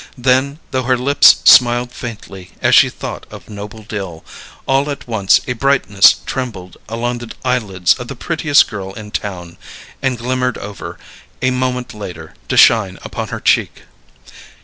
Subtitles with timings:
[0.17, 4.25] Then, though her lips smiled faintly as she thought of Noble Dill,
[4.65, 9.57] all at once a brightness trembled along the eyelids of the Prettiest Girl in Town,
[10.01, 10.97] and glimmered over,
[11.43, 13.83] a moment later, to shine upon her cheek.